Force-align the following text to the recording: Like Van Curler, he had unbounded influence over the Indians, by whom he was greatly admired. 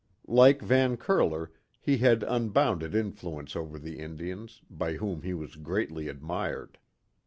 Like 0.25 0.63
Van 0.63 0.97
Curler, 0.97 1.51
he 1.79 1.97
had 1.99 2.23
unbounded 2.23 2.95
influence 2.95 3.55
over 3.55 3.77
the 3.77 3.99
Indians, 3.99 4.63
by 4.67 4.93
whom 4.93 5.21
he 5.21 5.35
was 5.35 5.55
greatly 5.57 6.07
admired. 6.07 6.79